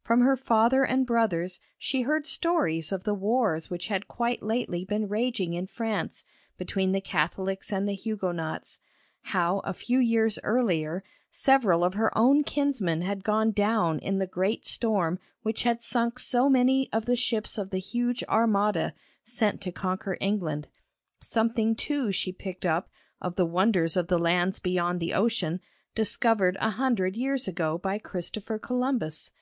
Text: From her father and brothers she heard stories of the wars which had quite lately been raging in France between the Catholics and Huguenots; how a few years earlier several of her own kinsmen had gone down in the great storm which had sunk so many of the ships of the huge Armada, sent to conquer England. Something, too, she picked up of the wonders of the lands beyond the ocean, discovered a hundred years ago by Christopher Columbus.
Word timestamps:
From 0.00 0.20
her 0.20 0.36
father 0.36 0.84
and 0.84 1.04
brothers 1.04 1.58
she 1.76 2.02
heard 2.02 2.24
stories 2.24 2.92
of 2.92 3.02
the 3.02 3.14
wars 3.16 3.68
which 3.68 3.88
had 3.88 4.06
quite 4.06 4.40
lately 4.40 4.84
been 4.84 5.08
raging 5.08 5.54
in 5.54 5.66
France 5.66 6.22
between 6.56 6.92
the 6.92 7.00
Catholics 7.00 7.72
and 7.72 7.88
Huguenots; 7.90 8.78
how 9.22 9.58
a 9.64 9.72
few 9.74 9.98
years 9.98 10.38
earlier 10.44 11.02
several 11.32 11.82
of 11.82 11.94
her 11.94 12.16
own 12.16 12.44
kinsmen 12.44 13.02
had 13.02 13.24
gone 13.24 13.50
down 13.50 13.98
in 13.98 14.18
the 14.18 14.26
great 14.28 14.64
storm 14.64 15.18
which 15.42 15.64
had 15.64 15.82
sunk 15.82 16.20
so 16.20 16.48
many 16.48 16.88
of 16.92 17.06
the 17.06 17.16
ships 17.16 17.58
of 17.58 17.70
the 17.70 17.80
huge 17.80 18.22
Armada, 18.28 18.94
sent 19.24 19.60
to 19.62 19.72
conquer 19.72 20.16
England. 20.20 20.68
Something, 21.20 21.74
too, 21.74 22.12
she 22.12 22.30
picked 22.30 22.64
up 22.64 22.88
of 23.20 23.34
the 23.34 23.46
wonders 23.46 23.96
of 23.96 24.06
the 24.06 24.18
lands 24.20 24.60
beyond 24.60 25.00
the 25.00 25.12
ocean, 25.12 25.58
discovered 25.96 26.56
a 26.60 26.70
hundred 26.70 27.16
years 27.16 27.48
ago 27.48 27.78
by 27.78 27.98
Christopher 27.98 28.60
Columbus. 28.60 29.32